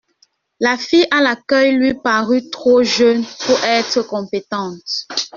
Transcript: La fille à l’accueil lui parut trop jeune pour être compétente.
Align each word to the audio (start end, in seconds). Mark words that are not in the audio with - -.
La 0.59 0.77
fille 0.79 1.05
à 1.11 1.21
l’accueil 1.21 1.73
lui 1.73 1.93
parut 1.93 2.49
trop 2.49 2.81
jeune 2.81 3.23
pour 3.45 3.63
être 3.63 4.01
compétente. 4.01 5.05